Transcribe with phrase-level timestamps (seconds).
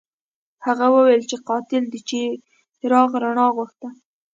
[0.65, 1.95] هغه وویل چې قاتل د
[2.77, 3.89] څراغ رڼا غوښته.